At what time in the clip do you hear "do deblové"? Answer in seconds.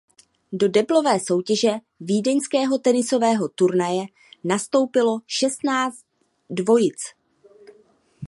0.51-1.19